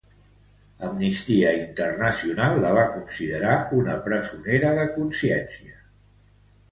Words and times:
Amnistia 0.85 1.49
Internacional 1.57 2.57
la 2.63 2.71
va 2.77 2.85
considerar 2.93 3.51
una 3.81 3.99
presonera 4.07 4.73
de 4.81 4.87
consciència. 4.97 5.77